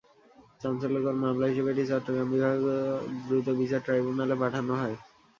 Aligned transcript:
চাঞ্চল্যকর 0.61 1.15
মামলা 1.23 1.45
হিসেবে 1.51 1.69
এটি 1.73 1.83
চট্টগ্রাম 1.89 2.27
বিভাগীয় 2.33 2.77
দ্রুত 3.25 3.47
বিচার 3.59 3.81
ট্রাইব্যুনালে 3.85 4.35
পাঠানো 4.41 4.73
হয়। 4.81 4.95